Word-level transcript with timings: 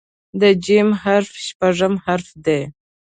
د 0.39 0.43
"ج" 0.65 0.67
حرف 1.03 1.31
شپږم 1.47 1.93
حرف 2.05 2.29
دی. 2.45 2.61